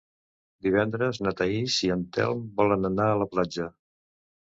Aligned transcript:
Divendres 0.67 1.19
na 1.27 1.35
Thaís 1.43 1.77
i 1.89 1.91
en 1.99 2.03
Telm 2.19 2.43
volen 2.65 2.93
anar 2.93 3.11
a 3.15 3.25
la 3.25 3.33
platja. 3.37 3.73